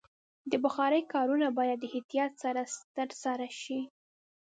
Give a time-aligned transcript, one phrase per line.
[0.51, 2.61] د بخارۍ کارونه باید د احتیاط سره
[2.95, 3.79] ترسره شي.